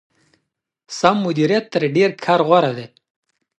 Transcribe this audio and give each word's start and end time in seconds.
سم 0.97 1.15
مديريت 1.25 1.65
تر 1.73 1.81
ډېر 1.95 2.09
کار 2.23 2.39
غوره 2.47 2.71
دی. 2.77 2.87